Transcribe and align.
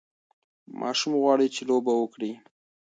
ماشوم 0.79 1.13
غواړي 1.21 1.47
چې 1.55 1.61
لوبه 1.69 1.93
وکړي. 1.97 2.31